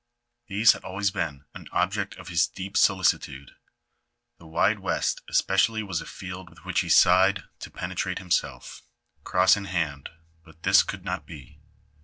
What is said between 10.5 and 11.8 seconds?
this could not be.